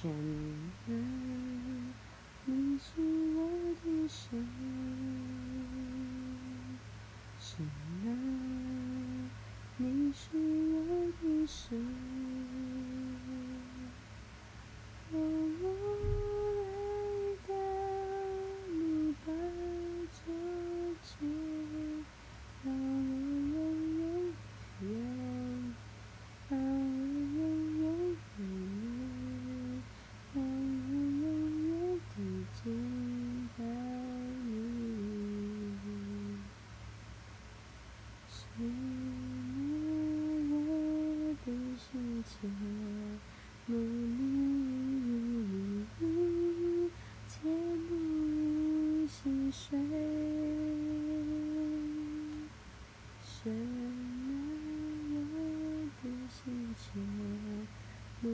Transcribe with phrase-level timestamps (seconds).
[0.00, 0.08] 想
[0.86, 0.96] 念，
[2.44, 3.02] 你是
[3.34, 3.38] 我
[3.82, 4.46] 的神，
[7.40, 7.66] 深
[8.04, 8.06] 爱，
[9.78, 10.28] 你是
[10.72, 10.76] 我
[11.20, 12.77] 的神。
[38.60, 38.64] 我
[41.46, 41.48] 的
[41.78, 42.48] 心切，
[43.66, 44.18] 慕你
[47.28, 49.18] 切慕细
[49.52, 49.78] 水，
[53.24, 53.38] 深
[54.26, 54.30] 爱
[55.12, 55.16] 我
[56.02, 56.36] 的心
[56.74, 56.82] 切，
[58.20, 58.24] 慕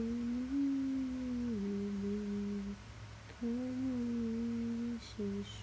[2.01, 2.03] 你
[3.27, 3.85] 切慕
[4.99, 5.05] 细
[5.43, 5.53] 水。